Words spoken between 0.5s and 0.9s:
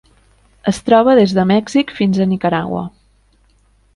Es